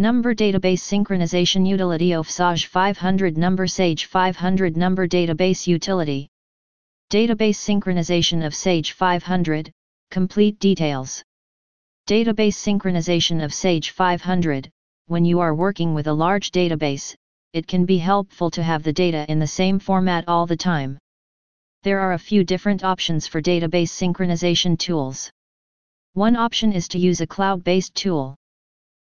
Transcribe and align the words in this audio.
Number 0.00 0.32
Database 0.32 0.78
Synchronization 0.78 1.66
Utility 1.66 2.14
of 2.14 2.30
Sage 2.30 2.66
500 2.66 3.36
Number 3.36 3.66
Sage 3.66 4.04
500 4.04 4.76
Number 4.76 5.08
Database 5.08 5.66
Utility 5.66 6.28
Database 7.10 7.56
Synchronization 7.56 8.46
of 8.46 8.54
Sage 8.54 8.92
500 8.92 9.72
Complete 10.12 10.60
details 10.60 11.24
Database 12.08 12.54
synchronization 12.54 13.42
of 13.42 13.52
Sage 13.52 13.90
500 13.90 14.70
When 15.08 15.24
you 15.24 15.40
are 15.40 15.56
working 15.56 15.94
with 15.94 16.06
a 16.06 16.12
large 16.12 16.52
database, 16.52 17.16
it 17.52 17.66
can 17.66 17.84
be 17.84 17.98
helpful 17.98 18.52
to 18.52 18.62
have 18.62 18.84
the 18.84 18.92
data 18.92 19.26
in 19.28 19.40
the 19.40 19.48
same 19.48 19.80
format 19.80 20.22
all 20.28 20.46
the 20.46 20.56
time. 20.56 20.96
There 21.82 21.98
are 21.98 22.12
a 22.12 22.18
few 22.20 22.44
different 22.44 22.84
options 22.84 23.26
for 23.26 23.42
database 23.42 23.90
synchronization 23.90 24.78
tools. 24.78 25.28
One 26.12 26.36
option 26.36 26.72
is 26.72 26.86
to 26.88 27.00
use 27.00 27.20
a 27.20 27.26
cloud-based 27.26 27.96
tool. 27.96 28.36